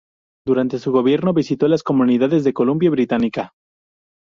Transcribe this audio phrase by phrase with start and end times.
[0.47, 3.53] Durante su gobierno, visitó las comunidades de Columbia Británica.